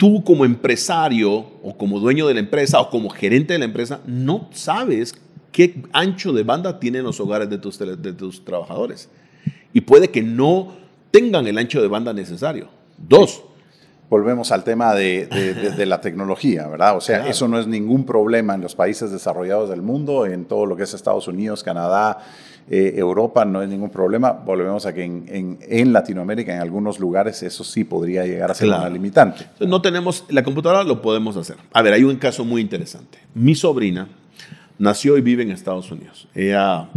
tú 0.00 0.24
como 0.24 0.46
empresario 0.46 1.30
o 1.62 1.76
como 1.76 2.00
dueño 2.00 2.26
de 2.26 2.32
la 2.32 2.40
empresa 2.40 2.80
o 2.80 2.88
como 2.88 3.10
gerente 3.10 3.52
de 3.52 3.58
la 3.58 3.66
empresa 3.66 4.00
no 4.06 4.48
sabes 4.50 5.14
qué 5.52 5.82
ancho 5.92 6.32
de 6.32 6.42
banda 6.42 6.80
tienen 6.80 7.04
los 7.04 7.20
hogares 7.20 7.50
de 7.50 7.58
tus, 7.58 7.78
de 7.78 8.12
tus 8.14 8.42
trabajadores. 8.42 9.10
Y 9.74 9.82
puede 9.82 10.08
que 10.08 10.22
no 10.22 10.72
tengan 11.10 11.46
el 11.46 11.58
ancho 11.58 11.82
de 11.82 11.88
banda 11.88 12.14
necesario. 12.14 12.68
Dos. 12.96 13.42
Volvemos 14.08 14.50
al 14.52 14.64
tema 14.64 14.94
de, 14.94 15.26
de, 15.26 15.86
la 15.86 16.00
tecnología, 16.00 16.66
¿verdad? 16.66 16.96
O 16.96 17.02
sea, 17.02 17.28
eso 17.28 17.46
no 17.46 17.60
es 17.60 17.66
ningún 17.66 18.06
problema 18.06 18.54
en 18.54 18.62
los 18.62 18.74
países 18.74 19.10
desarrollados 19.12 19.68
del 19.68 19.82
mundo, 19.82 20.24
en 20.24 20.46
todo 20.46 20.64
lo 20.64 20.76
que 20.76 20.84
es 20.84 20.94
Estados 20.94 21.28
Unidos, 21.28 21.62
Canadá, 21.62 22.24
eh, 22.68 22.94
Europa 22.96 23.44
no 23.44 23.62
es 23.62 23.68
ningún 23.68 23.90
problema. 23.90 24.32
Volvemos 24.32 24.86
a 24.86 24.92
que 24.92 25.04
en, 25.04 25.58
en, 25.60 25.92
Latinoamérica, 25.92 26.54
en 26.54 26.60
algunos 26.60 27.00
lugares, 27.00 27.42
eso 27.42 27.64
sí 27.64 27.84
podría 27.84 28.24
llegar 28.26 28.50
a 28.50 28.54
ser 28.54 28.68
una 28.68 28.88
limitante. 28.88 29.46
No 29.60 29.82
tenemos, 29.82 30.24
la 30.28 30.42
computadora 30.42 30.84
lo 30.84 31.02
podemos 31.02 31.36
hacer. 31.36 31.56
A 31.72 31.82
ver, 31.82 31.94
hay 31.94 32.04
un 32.04 32.16
caso 32.16 32.44
muy 32.44 32.60
interesante. 32.60 33.18
Mi 33.34 33.54
sobrina 33.54 34.08
nació 34.78 35.18
y 35.18 35.20
vive 35.20 35.42
en 35.42 35.50
Estados 35.50 35.90
Unidos. 35.90 36.28
Ella, 36.34 36.88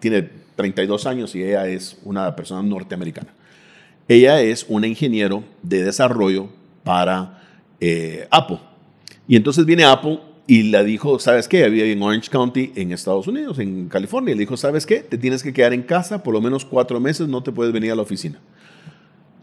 tiene 0.00 0.28
32 0.56 1.06
años 1.06 1.34
y 1.34 1.42
ella 1.42 1.66
es 1.68 1.98
una 2.04 2.34
persona 2.34 2.62
norteamericana. 2.62 3.28
Ella 4.08 4.40
es 4.40 4.66
una 4.68 4.86
ingeniero 4.86 5.44
de 5.62 5.84
desarrollo 5.84 6.48
para 6.84 7.42
eh, 7.80 8.26
Apple. 8.30 8.60
Y 9.28 9.36
entonces 9.36 9.66
viene 9.66 9.84
Apple 9.84 10.20
y 10.46 10.64
le 10.64 10.84
dijo, 10.84 11.18
¿sabes 11.18 11.48
qué? 11.48 11.64
Había 11.64 11.84
en 11.86 12.00
Orange 12.00 12.30
County, 12.30 12.72
en 12.76 12.92
Estados 12.92 13.26
Unidos, 13.26 13.58
en 13.58 13.88
California. 13.88 14.34
Le 14.34 14.40
dijo, 14.40 14.56
¿sabes 14.56 14.86
qué? 14.86 14.98
Te 15.00 15.18
tienes 15.18 15.42
que 15.42 15.52
quedar 15.52 15.72
en 15.72 15.82
casa 15.82 16.22
por 16.22 16.34
lo 16.34 16.40
menos 16.40 16.64
cuatro 16.64 17.00
meses, 17.00 17.26
no 17.26 17.42
te 17.42 17.50
puedes 17.50 17.72
venir 17.72 17.90
a 17.90 17.96
la 17.96 18.02
oficina. 18.02 18.38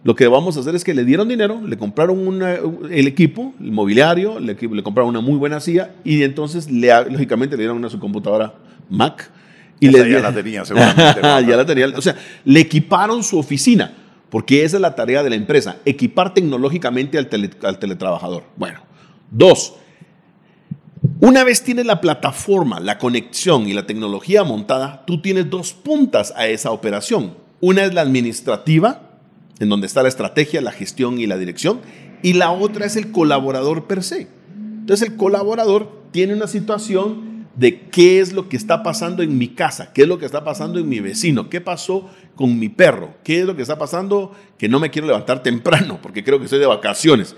Lo 0.05 0.15
que 0.15 0.27
vamos 0.27 0.57
a 0.57 0.61
hacer 0.61 0.75
es 0.75 0.83
que 0.83 0.93
le 0.93 1.05
dieron 1.05 1.27
dinero, 1.27 1.61
le 1.65 1.77
compraron 1.77 2.41
el 2.89 3.07
equipo, 3.07 3.53
el 3.59 3.71
mobiliario, 3.71 4.39
le, 4.39 4.55
le, 4.55 4.83
compraron 4.83 5.09
una 5.09 5.21
muy 5.21 5.35
buena 5.35 5.59
silla 5.59 5.91
y 6.03 6.23
entonces, 6.23 6.69
le, 6.69 6.89
lógicamente, 7.09 7.55
le 7.55 7.63
dieron 7.63 7.77
una 7.77 7.89
su 7.89 7.99
computadora 7.99 8.53
Mac. 8.89 9.29
Y 9.79 9.89
le, 9.89 10.09
ya 10.09 10.19
la 10.19 10.33
tenía, 10.33 10.63
seguramente. 10.63 11.21
ya 11.21 11.57
la 11.57 11.65
tenía. 11.65 11.87
O 11.95 12.01
sea, 12.01 12.15
le 12.45 12.59
equiparon 12.61 13.23
su 13.23 13.37
oficina, 13.37 13.93
porque 14.29 14.63
esa 14.63 14.77
es 14.77 14.81
la 14.81 14.95
tarea 14.95 15.23
de 15.23 15.29
la 15.29 15.35
empresa, 15.35 15.77
equipar 15.85 16.33
tecnológicamente 16.33 17.17
al, 17.17 17.29
al 17.63 17.79
teletrabajador. 17.79 18.43
Bueno, 18.57 18.81
dos, 19.31 19.75
una 21.23 21.45
vez 21.45 21.63
tienes 21.63 21.85
la 21.85 22.01
plataforma, 22.01 22.81
la 22.81 22.97
conexión 22.97 23.65
y 23.69 23.73
la 23.73 23.85
tecnología 23.85 24.43
montada, 24.43 25.05
tú 25.07 25.21
tienes 25.21 25.49
dos 25.49 25.71
puntas 25.71 26.33
a 26.35 26.47
esa 26.47 26.71
operación. 26.71 27.35
Una 27.61 27.85
es 27.85 27.93
la 27.93 28.01
administrativa, 28.01 29.11
en 29.61 29.69
donde 29.69 29.87
está 29.87 30.03
la 30.03 30.09
estrategia, 30.09 30.59
la 30.59 30.73
gestión 30.73 31.21
y 31.21 31.25
la 31.25 31.37
dirección, 31.37 31.79
y 32.23 32.33
la 32.33 32.51
otra 32.51 32.85
es 32.85 32.97
el 32.97 33.13
colaborador 33.13 33.87
per 33.87 34.03
se. 34.03 34.27
Entonces 34.53 35.07
el 35.07 35.15
colaborador 35.15 36.03
tiene 36.11 36.33
una 36.33 36.47
situación 36.47 37.47
de 37.55 37.83
qué 37.83 38.19
es 38.19 38.33
lo 38.33 38.49
que 38.49 38.57
está 38.57 38.83
pasando 38.83 39.23
en 39.23 39.37
mi 39.37 39.47
casa, 39.47 39.93
qué 39.93 40.01
es 40.01 40.09
lo 40.09 40.19
que 40.19 40.25
está 40.25 40.43
pasando 40.43 40.77
en 40.77 40.89
mi 40.89 40.99
vecino, 40.99 41.49
qué 41.49 41.61
pasó 41.61 42.09
con 42.35 42.59
mi 42.59 42.67
perro, 42.67 43.13
qué 43.23 43.39
es 43.39 43.45
lo 43.45 43.55
que 43.55 43.61
está 43.61 43.77
pasando 43.77 44.35
que 44.57 44.67
no 44.67 44.81
me 44.81 44.89
quiero 44.89 45.07
levantar 45.07 45.41
temprano 45.43 45.99
porque 46.03 46.21
creo 46.21 46.37
que 46.39 46.45
estoy 46.45 46.59
de 46.59 46.65
vacaciones. 46.65 47.33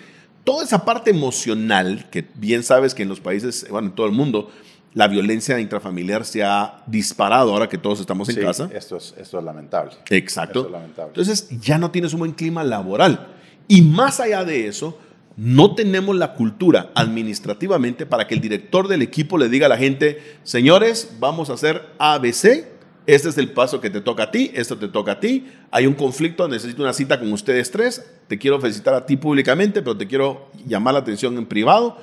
Toda 0.45 0.63
esa 0.63 0.85
parte 0.85 1.09
emocional, 1.09 2.07
que 2.09 2.25
bien 2.35 2.63
sabes 2.63 2.95
que 2.95 3.03
en 3.03 3.09
los 3.09 3.19
países, 3.19 3.67
bueno, 3.69 3.89
en 3.89 3.95
todo 3.95 4.05
el 4.05 4.13
mundo, 4.13 4.51
la 4.93 5.09
violencia 5.09 5.59
intrafamiliar 5.59 6.23
se 6.23 6.43
ha 6.43 6.83
disparado 6.87 7.51
ahora 7.51 7.67
que 7.67 7.77
todos 7.77 7.99
estamos 7.99 8.29
en 8.29 8.37
casa. 8.37 8.69
Esto 8.73 8.95
es, 8.95 9.13
esto 9.17 9.39
es 9.39 9.43
lamentable. 9.43 9.91
Exacto. 10.09 10.71
Entonces 10.97 11.49
ya 11.59 11.77
no 11.77 11.91
tienes 11.91 12.13
un 12.13 12.19
buen 12.19 12.31
clima 12.31 12.63
laboral. 12.63 13.27
Y 13.67 13.81
más 13.81 14.21
allá 14.21 14.45
de 14.45 14.67
eso, 14.67 14.97
no 15.35 15.75
tenemos 15.75 16.15
la 16.15 16.33
cultura 16.33 16.91
administrativamente 16.95 18.05
para 18.05 18.25
que 18.25 18.35
el 18.35 18.41
director 18.41 18.87
del 18.87 19.01
equipo 19.01 19.37
le 19.37 19.49
diga 19.49 19.65
a 19.65 19.69
la 19.69 19.77
gente, 19.77 20.21
señores, 20.43 21.15
vamos 21.19 21.49
a 21.49 21.53
hacer 21.53 21.89
ABC, 21.97 22.65
este 23.07 23.29
es 23.29 23.37
el 23.37 23.51
paso 23.51 23.81
que 23.81 23.89
te 23.89 24.01
toca 24.01 24.23
a 24.23 24.31
ti, 24.31 24.51
esto 24.53 24.77
te 24.77 24.87
toca 24.87 25.13
a 25.13 25.19
ti, 25.19 25.47
hay 25.71 25.85
un 25.85 25.93
conflicto, 25.93 26.47
necesito 26.47 26.81
una 26.81 26.93
cita 26.93 27.19
con 27.19 27.31
ustedes 27.31 27.69
tres, 27.69 28.05
te 28.27 28.37
quiero 28.37 28.59
felicitar 28.59 28.93
a 28.93 29.05
ti 29.05 29.17
públicamente, 29.17 29.81
pero 29.81 29.95
te 29.95 30.07
quiero 30.07 30.47
llamar 30.65 30.95
la 30.95 31.01
atención 31.01 31.37
en 31.37 31.45
privado. 31.45 31.97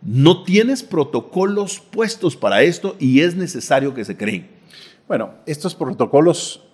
No 0.00 0.44
tienes 0.44 0.84
protocolos 0.84 1.80
puestos 1.80 2.36
para 2.36 2.62
esto 2.62 2.94
y 3.00 3.20
es 3.20 3.34
necesario 3.34 3.94
que 3.94 4.04
se 4.04 4.16
creen. 4.16 4.48
Bueno, 5.08 5.34
estos 5.46 5.74
protocolos 5.74 6.67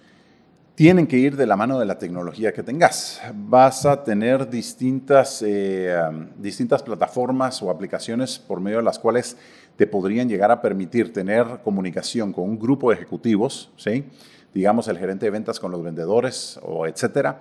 tienen 0.75 1.07
que 1.07 1.17
ir 1.17 1.37
de 1.37 1.47
la 1.47 1.57
mano 1.57 1.79
de 1.79 1.87
la 1.87 1.99
tecnología 1.99 2.53
que 2.53 2.65
tengas. 2.65 3.21
Vas 3.35 3.87
a 3.87 4.03
tener 4.03 4.51
distintas, 4.51 5.43
eh, 5.47 5.97
distintas 6.37 6.83
plataformas 6.83 7.63
o 7.63 7.71
aplicaciones 7.71 8.41
por 8.41 8.61
medio 8.61 8.79
de 8.79 8.83
las 8.83 8.99
cuales 8.99 9.37
te 9.77 9.87
podrían 9.87 10.29
llegar 10.29 10.51
a 10.51 10.61
permitir 10.61 11.13
tener 11.13 11.47
comunicación 11.63 12.33
con 12.33 12.45
un 12.45 12.59
grupo 12.59 12.91
de 12.91 12.97
ejecutivos, 12.97 13.71
¿sí? 13.77 14.05
digamos 14.53 14.89
el 14.89 14.99
gerente 14.99 15.27
de 15.27 15.31
ventas 15.31 15.61
con 15.61 15.71
los 15.71 15.83
vendedores 15.83 16.59
o 16.63 16.87
etcétera, 16.87 17.41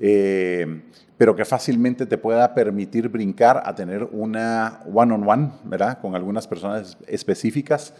eh, 0.00 0.82
pero 1.16 1.36
que 1.36 1.44
fácilmente 1.44 2.06
te 2.06 2.18
pueda 2.18 2.52
permitir 2.52 3.08
brincar 3.08 3.62
a 3.64 3.74
tener 3.76 4.08
una 4.10 4.80
one-on-one, 4.92 5.50
-on 5.64 5.78
-one. 5.78 6.00
Con 6.00 6.16
algunas 6.16 6.48
personas 6.48 6.98
específicas 7.06 7.94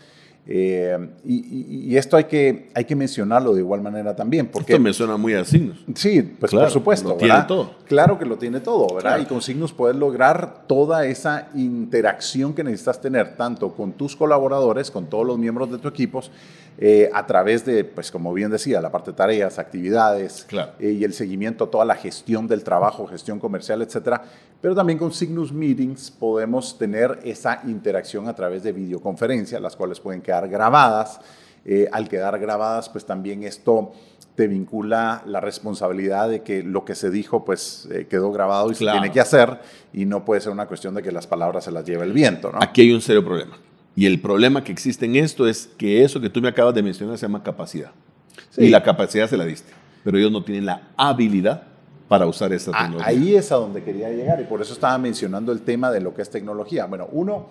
eh, 0.45 0.99
y, 1.25 1.97
esto 1.97 2.17
hay 2.17 2.25
que, 2.25 2.71
hay 2.75 2.85
que 2.85 2.97
mencionarlo 2.97 3.55
de 3.55 3.61
igual 3.61 3.81
manera 3.81 4.17
también. 4.17 4.49
Porque, 4.49 4.73
esto 4.73 4.83
me 4.83 4.93
suena 4.93 5.17
muy 5.17 5.35
a 5.35 5.45
Signos. 5.45 5.85
Sí, 5.95 6.23
pues 6.23 6.53
por 6.53 6.71
supuesto. 6.71 7.11
Lo 7.11 7.15
tiene 7.17 7.43
todo. 7.47 7.75
Claro 7.87 8.19
que 8.19 8.25
lo 8.25 8.37
tiene 8.37 8.61
todo, 8.61 8.93
¿verdad? 8.95 9.21
Y 9.21 9.27
con 9.27 9.41
Signos 9.41 9.73
puedes 9.73 9.97
lograr 9.97 10.67
toda 10.67 11.07
esa 11.07 11.49
interacción 11.55 12.55
que 12.55 12.65
necesitas 12.65 13.01
tener, 13.01 13.37
tanto 13.37 13.75
con 13.75 13.93
tus 13.93 14.17
colaboradores, 14.17 14.91
con 14.91 15.07
todos 15.07 15.27
los 15.27 15.39
miembros 15.39 15.71
de 15.71 15.79
tu 15.79 15.89
equipo, 15.89 16.23
eh, 16.79 17.11
a 17.13 17.27
través 17.27 17.65
de, 17.65 17.85
pues 17.85 18.11
como 18.11 18.33
bien 18.33 18.51
decía, 18.51 18.81
la 18.81 18.91
parte 18.91 19.13
de 19.13 19.17
tareas, 19.17 19.59
actividades 19.59 20.47
eh, 20.81 20.91
y 20.91 21.05
el 21.05 21.13
seguimiento, 21.13 21.69
toda 21.69 21.85
la 21.85 21.95
gestión 21.95 22.49
del 22.49 22.65
trabajo, 22.65 23.07
gestión 23.07 23.39
comercial, 23.39 23.83
etcétera. 23.83 24.23
Pero 24.63 24.77
también 24.77 24.99
con 24.99 25.13
Signus 25.13 25.53
Meetings 25.53 26.13
podemos 26.13 26.79
tener 26.79 27.19
esa 27.25 27.61
interacción 27.67 28.29
a 28.29 28.35
través 28.35 28.63
de 28.63 28.73
videoconferencias, 28.73 29.61
las 29.61 29.75
cuales 29.75 29.99
pueden 29.99 30.23
quedar 30.23 30.49
grabadas. 30.49 31.21
Eh, 31.65 31.89
al 31.93 32.09
quedar 32.09 32.39
grabadas, 32.39 32.89
pues 32.89 33.05
también 33.05 33.43
esto 33.43 33.93
te 34.37 34.49
vincula 34.49 35.23
la 35.27 35.41
responsabilidad 35.41 36.29
de 36.29 36.43
que 36.43 36.63
lo 36.63 36.85
que 36.85 36.95
se 36.95 37.11
dijo 37.11 37.45
pues 37.45 37.89
quedó 38.09 38.33
grabado 38.33 38.71
y 38.71 38.75
se 38.75 38.85
tiene 38.85 39.13
que 39.13 39.21
hacer 39.21 39.61
y 39.93 40.07
no 40.07 40.25
puede 40.25 40.41
ser 40.41 40.53
una 40.53 40.67
cuestión 40.67 40.95
de 40.95 41.03
que 41.03 41.13
las 41.13 41.27
palabras 41.27 41.65
se 41.65 41.71
las 41.71 41.85
lleve 41.85 42.05
el 42.05 42.13
viento. 42.13 42.51
¿no? 42.51 42.59
Aquí 42.61 42.81
hay 42.81 42.93
un 42.93 43.01
serio 43.01 43.25
problema. 43.25 43.59
Y 43.95 44.07
el 44.07 44.21
problema 44.21 44.65
que 44.65 44.73
existe 44.73 45.05
en 45.07 45.17
esto 45.17 45.47
es 45.47 45.69
que 45.77 46.03
eso 46.03 46.21
que 46.21 46.31
tú 46.31 46.41
me 46.41 46.49
acabas 46.49 46.75
de 46.75 46.83
mencionar 46.83 47.19
se 47.19 47.27
llama 47.27 47.43
capacidad. 47.43 47.91
Y 48.57 48.69
la 48.69 48.83
capacidad 48.83 49.29
se 49.29 49.37
la 49.37 49.45
diste, 49.45 49.73
pero 50.03 50.19
ellos 50.19 50.33
no 50.33 50.43
tienen 50.45 50.67
la 50.67 50.89
habilidad 50.97 51.72
para 52.13 52.27
usar 52.27 52.53
esa 52.53 52.73
tecnología. 52.73 53.07
Ahí 53.07 53.35
es 53.35 53.51
a 53.53 53.55
donde 53.55 53.83
quería 53.83 54.11
llegar 54.11 54.39
y 54.39 54.45
por 54.45 54.61
eso 54.61 54.75
estaba 54.75 54.99
mencionando 54.99 55.51
el 55.51 55.63
tema 55.63 55.91
de 55.91 55.99
lo 55.99 56.13
que 56.13 56.21
es 56.21 56.29
tecnología. 56.29 56.85
Bueno, 56.85 57.09
uno, 57.11 57.47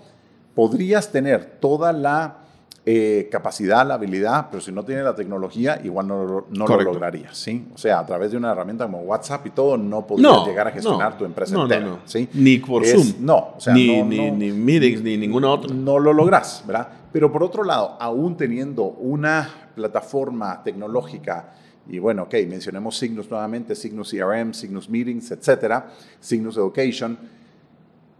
podrías 0.53 1.11
tener 1.11 1.57
toda 1.59 1.91
la 1.91 2.41
eh, 2.85 3.27
capacidad, 3.31 3.87
la 3.87 3.95
habilidad, 3.95 4.49
pero 4.51 4.61
si 4.61 4.71
no 4.71 4.83
tiene 4.85 5.01
la 5.01 5.15
tecnología, 5.15 5.81
igual 5.83 6.07
no, 6.07 6.45
no 6.51 6.67
lo 6.67 6.81
lograrías, 6.83 7.35
¿sí? 7.35 7.69
O 7.73 7.77
sea, 7.79 7.97
a 7.97 8.05
través 8.05 8.29
de 8.29 8.37
una 8.37 8.51
herramienta 8.51 8.85
como 8.85 8.99
WhatsApp 8.99 9.47
y 9.47 9.49
todo, 9.49 9.77
no 9.79 10.05
podrías 10.05 10.45
llegar 10.45 10.67
a 10.67 10.71
gestionar 10.71 11.17
tu 11.17 11.25
empresa 11.25 11.59
entera, 11.59 11.97
¿sí? 12.05 12.29
Ni 12.31 12.59
por 12.59 12.85
Zoom. 12.85 13.13
No, 13.19 13.53
o 13.57 13.59
sea, 13.59 13.73
ni, 13.73 14.03
ni, 14.03 14.29
ni, 14.29 14.51
meetings, 14.51 15.01
ni 15.01 15.17
ninguna 15.17 15.49
otra. 15.49 15.73
No 15.73 15.97
lo 15.97 16.13
logras, 16.13 16.63
¿verdad? 16.67 16.87
Pero 17.11 17.31
por 17.31 17.43
otro 17.43 17.63
lado, 17.63 17.97
aún 17.99 18.37
teniendo 18.37 18.83
una 18.83 19.49
plataforma 19.73 20.61
tecnológica 20.63 21.49
y 21.89 21.99
bueno, 21.99 22.23
ok, 22.23 22.35
mencionemos 22.47 22.97
Signus 22.97 23.29
nuevamente, 23.29 23.75
Signus 23.75 24.11
CRM, 24.11 24.53
Signus 24.53 24.89
Meetings, 24.89 25.31
etcétera, 25.31 25.91
Signus 26.19 26.57
Education. 26.57 27.17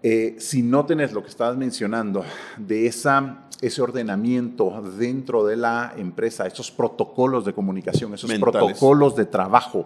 Eh, 0.04 0.36
si 0.40 0.64
no 0.64 0.86
tenés 0.86 1.14
lo 1.14 1.22
que 1.22 1.30
estabas 1.30 1.56
mencionando 1.58 2.26
de 2.58 2.88
esa 2.88 3.48
ese 3.62 3.82
ordenamiento 3.82 4.82
dentro 4.98 5.46
de 5.46 5.56
la 5.56 5.94
empresa, 5.96 6.48
esos 6.48 6.72
protocolos 6.72 7.46
de 7.46 7.54
comunicación, 7.54 8.14
esos 8.14 8.34
protocolos 8.34 9.16
de 9.16 9.26
trabajo. 9.26 9.86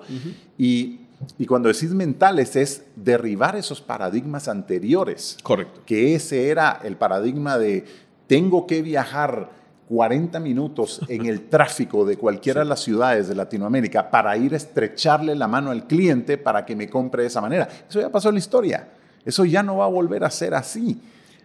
y, 0.58 1.01
y, 1.38 1.46
cuando 1.46 1.67
decís 1.67 1.91
mentales 1.91 2.55
es 2.55 2.84
derribar 2.96 3.58
esos 3.58 3.82
paradigmas 3.82 4.48
anteriores. 4.48 5.38
Correcto. 5.44 5.82
Que 5.86 6.15
ese 6.15 6.48
era 6.48 6.79
el 6.84 6.96
paradigma 6.96 7.58
de 7.58 7.86
tengo 8.27 8.65
que 8.65 8.82
viajar 8.82 9.51
40 9.89 10.39
minutos 10.39 11.01
en 11.08 11.25
el 11.25 11.48
tráfico 11.50 12.06
de 12.06 12.18
cualquiera 12.18 12.62
de 12.62 12.65
las 12.65 12.82
ciudades 12.82 13.27
de 13.27 13.36
Latinoamérica 13.36 14.10
para 14.10 14.36
ir 14.38 14.54
a 14.54 14.58
estrecharle 14.58 15.36
la 15.36 15.48
mano 15.48 15.72
al 15.72 15.88
cliente 15.88 16.38
para 16.38 16.65
que 16.65 16.75
me 16.75 16.89
compre 16.89 17.24
de 17.24 17.27
esa 17.27 17.42
manera. 17.42 17.68
Eso 17.88 18.00
ya 18.00 18.10
pasó 18.10 18.30
en 18.30 18.36
la 18.36 18.39
historia. 18.39 18.89
Eso 19.24 19.46
ya 19.46 19.63
no 19.63 19.77
va 19.77 19.86
a 19.86 19.89
volver 19.89 20.24
a 20.24 20.30
ser 20.30 20.54
así 20.54 21.00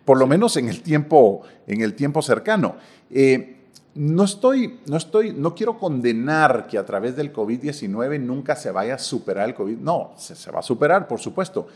por 0.05 0.19
lo 0.19 0.27
menos 0.27 0.57
en 0.57 0.69
el 0.69 0.83
tiempo, 0.83 1.43
en 1.69 1.83
el 1.83 1.95
tiempo 1.95 2.23
cercano. 2.23 2.75
Eh, 3.11 3.59
no 3.95 4.25
estoy, 4.25 4.81
no 4.87 4.97
estoy, 4.97 5.33
no 5.33 5.55
quiero 5.55 5.79
condenar 5.79 6.67
que 6.67 6.79
a 6.79 6.85
través 6.85 7.15
del 7.15 7.33
COVID-19 7.33 8.21
nunca 8.21 8.57
se 8.57 8.71
vaya 8.71 8.95
a 8.95 8.99
superar 8.99 9.49
el 9.49 9.55
COVID. 9.55 9.79
No, 9.79 10.13
se, 10.17 10.51
va 10.51 10.61
a 10.61 10.63
superar, 10.63 11.07
por 11.07 11.21
supuesto. 11.21 11.69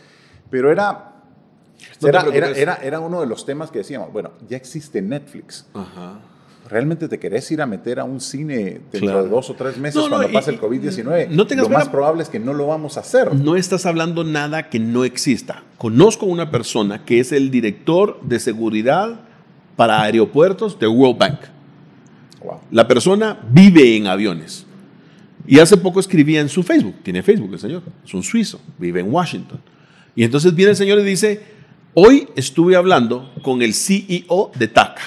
Pero 0.51 0.71
era, 0.71 1.13
era, 2.03 2.23
era, 2.57 2.75
era, 2.83 2.99
uno 2.99 3.21
de 3.21 3.27
los 3.27 3.47
temas 3.47 3.71
que 3.71 3.79
decíamos, 3.79 4.13
bueno, 4.13 4.33
ya 4.49 4.57
existe 4.57 5.01
Netflix. 5.01 5.67
Ajá 5.75 6.19
realmente 6.69 7.09
te 7.09 7.19
querés 7.19 7.51
ir 7.51 7.61
a 7.61 7.67
meter 7.67 8.01
a 8.01 8.05
un 8.05 8.21
cine 8.21 8.81
dentro 8.91 9.23
de 9.23 9.29
dos 9.29 9.51
o 9.51 9.55
tres 9.55 9.77
meses 9.79 10.03
cuando 10.09 10.31
pase 10.33 10.51
el 10.51 10.61
COVID-19, 10.61 11.29
no 11.29 11.45
lo 11.45 11.69
más 11.69 11.89
probable 11.89 12.23
es 12.23 12.29
que 12.29 12.41
no 12.41 12.53
lo 12.53 12.67
vamos 12.67 12.97
a 12.97 13.01
hacer. 13.01 13.35
No 13.35 13.57
estás 13.57 13.87
hablando 13.87 14.25
nada 14.25 14.69
que 14.71 14.79
no 14.79 15.05
exista. 15.05 15.63
Conozco 15.79 16.27
una 16.27 16.51
persona 16.51 17.05
que 17.05 17.21
es 17.21 17.33
el 17.33 17.51
director 17.51 18.21
de 18.23 18.41
seguridad 18.41 19.21
para 19.77 20.03
aeropuertos 20.03 20.79
de 20.79 20.87
World 20.87 21.19
Bank. 21.19 21.41
La 22.71 22.87
persona 22.87 23.41
vive 23.51 23.97
en 23.97 24.07
aviones. 24.07 24.67
Y 25.47 25.59
hace 25.59 25.77
poco 25.77 26.01
escribía 26.01 26.41
en 26.41 26.49
su 26.49 26.63
Facebook, 26.63 26.97
tiene 27.03 27.23
Facebook 27.23 27.53
el 27.53 27.59
señor, 27.59 27.83
es 28.03 28.15
un 28.15 28.23
suizo, 28.23 28.61
vive 28.79 29.01
en 29.01 29.13
Washington. 29.13 29.61
Y 30.17 30.25
entonces 30.25 30.55
viene 30.55 30.71
el 30.71 30.77
señor 30.77 30.99
y 31.01 31.05
dice, 31.05 31.43
hoy 31.93 32.29
estuve 32.35 32.77
hablando 32.77 33.31
con 33.43 33.61
el 33.61 33.75
CEO 33.75 34.53
de 34.59 34.69
TACA 34.69 35.03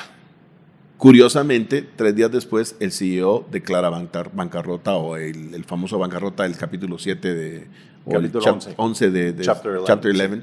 Curiosamente, 0.98 1.88
tres 1.96 2.16
días 2.16 2.32
después, 2.32 2.76
el 2.80 2.92
CEO 2.92 3.46
declara 3.52 3.90
bancarrota 3.90 4.96
o 4.96 5.16
el, 5.16 5.64
famoso 5.66 6.00
bancarrota 6.00 6.44
del 6.44 6.58
capítulo 6.58 6.98
7 6.98 7.34
de... 7.36 7.68
11. 8.06 9.12
de, 9.12 9.36
Chapter, 9.42 9.78
11. 9.78 10.42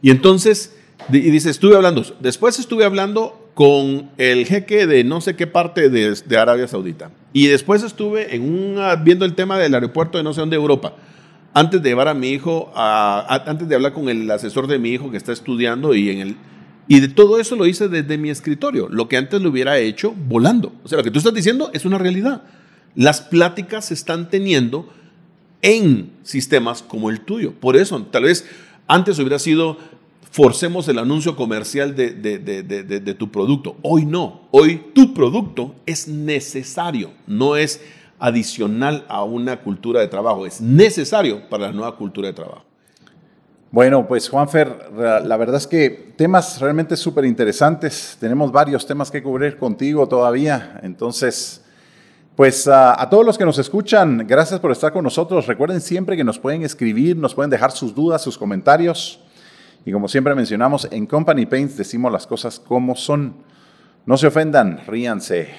Y 0.00 0.10
entonces, 0.10 0.74
y 1.10 1.20
dice, 1.20 1.50
estuve 1.50 1.76
hablando, 1.76 2.02
después 2.20 2.58
estuve 2.58 2.84
hablando 2.84 3.50
con 3.54 4.10
el 4.18 4.46
jeque 4.46 4.86
de 4.86 5.04
no 5.04 5.20
sé 5.20 5.36
qué 5.36 5.46
parte 5.46 5.88
de, 5.88 6.38
Arabia 6.38 6.66
Saudita. 6.66 7.10
Y 7.32 7.46
después 7.46 7.82
estuve 7.82 8.34
en 8.34 8.76
viendo 9.04 9.24
el 9.24 9.34
tema 9.34 9.58
del 9.58 9.74
aeropuerto 9.74 10.18
de 10.18 10.24
no 10.24 10.34
sé 10.34 10.40
dónde, 10.40 10.56
Europa. 10.56 10.94
Antes 11.54 11.82
de 11.82 11.88
llevar 11.90 12.08
a 12.08 12.14
mi 12.14 12.30
hijo, 12.30 12.72
a, 12.74 13.42
antes 13.46 13.68
de 13.68 13.74
hablar 13.74 13.92
con 13.92 14.08
el 14.08 14.30
asesor 14.30 14.66
de 14.66 14.78
mi 14.78 14.90
hijo 14.90 15.10
que 15.10 15.16
está 15.16 15.32
estudiando 15.32 15.94
y 15.94 16.10
en 16.10 16.18
el 16.18 16.36
y 16.88 17.00
de 17.00 17.08
todo 17.08 17.40
eso 17.40 17.56
lo 17.56 17.66
hice 17.66 17.88
desde 17.88 18.18
mi 18.18 18.30
escritorio, 18.30 18.88
lo 18.88 19.08
que 19.08 19.16
antes 19.16 19.42
lo 19.42 19.50
hubiera 19.50 19.78
hecho 19.78 20.14
volando. 20.28 20.72
O 20.84 20.88
sea, 20.88 20.98
lo 20.98 21.04
que 21.04 21.10
tú 21.10 21.18
estás 21.18 21.34
diciendo 21.34 21.70
es 21.72 21.84
una 21.84 21.98
realidad. 21.98 22.42
Las 22.94 23.20
pláticas 23.20 23.86
se 23.86 23.94
están 23.94 24.30
teniendo 24.30 24.88
en 25.62 26.12
sistemas 26.22 26.82
como 26.82 27.10
el 27.10 27.20
tuyo. 27.20 27.52
Por 27.58 27.76
eso, 27.76 28.00
tal 28.04 28.24
vez 28.24 28.46
antes 28.86 29.18
hubiera 29.18 29.38
sido, 29.38 29.78
forcemos 30.30 30.86
el 30.88 30.98
anuncio 30.98 31.34
comercial 31.34 31.96
de, 31.96 32.12
de, 32.12 33.14
tu 33.14 33.30
producto. 33.30 33.76
Hoy 33.82 34.06
no. 34.06 34.42
Hoy 34.52 34.82
tu 34.94 35.12
producto 35.12 35.74
es 35.86 36.06
necesario, 36.06 37.10
no 37.26 37.56
es 37.56 37.80
adicional 38.18 39.04
a 39.08 39.24
una 39.24 39.60
cultura 39.60 40.00
de 40.00 40.08
trabajo, 40.08 40.46
es 40.46 40.60
necesario 40.60 41.48
para 41.48 41.66
la 41.66 41.72
nueva 41.72 41.96
cultura 41.96 42.28
de 42.28 42.34
trabajo. 42.34 42.64
Bueno, 43.76 44.08
pues 44.08 44.30
Juanfer, 44.30 44.90
la 44.96 45.36
verdad 45.36 45.56
es 45.56 45.66
que 45.66 45.90
temas 46.16 46.62
realmente 46.62 46.96
súper 46.96 47.26
interesantes. 47.26 48.16
Tenemos 48.18 48.50
varios 48.50 48.86
temas 48.86 49.10
que 49.10 49.22
cubrir 49.22 49.58
contigo 49.58 50.08
todavía. 50.08 50.80
Entonces, 50.82 51.62
pues 52.36 52.66
a 52.68 53.06
todos 53.10 53.26
los 53.26 53.36
que 53.36 53.44
nos 53.44 53.58
escuchan, 53.58 54.24
gracias 54.26 54.60
por 54.60 54.72
estar 54.72 54.94
con 54.94 55.04
nosotros. 55.04 55.46
Recuerden 55.46 55.82
siempre 55.82 56.16
que 56.16 56.24
nos 56.24 56.38
pueden 56.38 56.62
escribir, 56.62 57.18
nos 57.18 57.34
pueden 57.34 57.50
dejar 57.50 57.70
sus 57.70 57.94
dudas, 57.94 58.22
sus 58.22 58.38
comentarios. 58.38 59.20
Y 59.84 59.92
como 59.92 60.08
siempre 60.08 60.34
mencionamos, 60.34 60.88
en 60.90 61.04
Company 61.04 61.44
Paints 61.44 61.76
decimos 61.76 62.10
las 62.10 62.26
cosas 62.26 62.58
como 62.58 62.96
son. 62.96 63.34
No 64.06 64.16
se 64.16 64.26
ofendan, 64.26 64.86
ríanse. 64.86 65.50